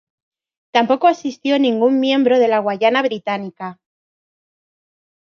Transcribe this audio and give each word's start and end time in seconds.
Tampoco 0.71 1.05
asistió 1.05 1.59
ningún 1.59 1.99
miembro 1.99 2.39
de 2.39 2.47
la 2.47 2.57
Guayana 2.57 3.03
británica. 3.03 3.77